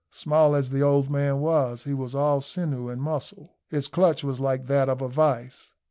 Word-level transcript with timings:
Small 0.09 0.55
as 0.55 0.71
the 0.71 0.81
old 0.81 1.11
man 1.11 1.41
was, 1.41 1.83
he 1.83 1.93
was 1.93 2.15
all 2.15 2.41
sinew 2.41 2.89
and 2.89 2.99
muscle; 2.99 3.59
his 3.69 3.87
clutch 3.87 4.23
was 4.23 4.39
like 4.39 4.65
that 4.65 4.89
of 4.89 4.99
a 4.99 5.07
vice. 5.09 5.75